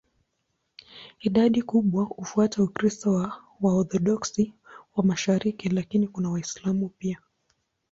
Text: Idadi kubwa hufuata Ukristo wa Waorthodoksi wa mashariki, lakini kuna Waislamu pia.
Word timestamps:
Idadi 1.19 1.61
kubwa 1.61 2.03
hufuata 2.03 2.63
Ukristo 2.63 3.11
wa 3.13 3.41
Waorthodoksi 3.61 4.53
wa 4.95 5.03
mashariki, 5.03 5.69
lakini 5.69 6.07
kuna 6.07 6.29
Waislamu 6.31 6.89
pia. 6.89 7.19